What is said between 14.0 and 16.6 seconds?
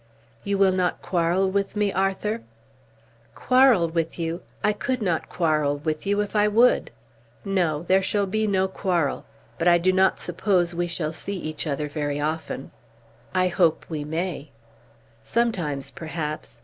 may." "Sometimes, perhaps.